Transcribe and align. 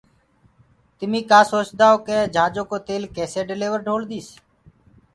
تميٚ 0.97 1.27
ڪآ 1.29 1.39
سوچدآئو 1.51 1.95
ڪيِ 2.07 2.17
جھآجو 2.33 2.63
ڪو 2.69 2.77
تيل 2.87 3.03
ڪيسي 3.15 3.41
ڊليور 3.49 3.79
ڍوݪديس 3.85 4.27